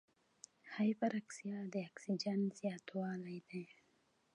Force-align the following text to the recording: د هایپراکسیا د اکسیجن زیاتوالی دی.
د 0.63 0.65
هایپراکسیا 0.75 1.57
د 1.73 1.75
اکسیجن 1.87 2.39
زیاتوالی 2.59 3.37
دی. 3.49 3.65